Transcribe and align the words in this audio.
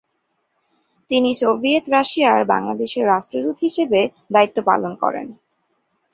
তিনি 1.11 1.29
সোভিয়েত 1.33 1.85
রাশিয়ায় 1.89 2.45
বাংলাদেশের 2.45 3.05
রাষ্ট্রদূত 3.05 3.57
হিসেবে 3.59 3.99
দায়িত্ব 4.33 4.57
পালন 4.69 4.91
করেন। 4.95 5.27